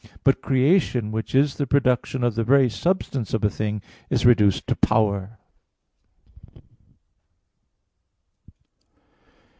But 0.23 0.41
creation, 0.41 1.11
which 1.11 1.35
is 1.35 1.57
the 1.57 1.67
production 1.67 2.23
of 2.23 2.33
the 2.33 2.43
very 2.43 2.71
substance 2.71 3.35
of 3.35 3.43
a 3.43 3.51
thing, 3.51 3.83
is 4.09 4.25
reduced 4.25 4.65
to 4.65 4.75
"power." 4.75 5.37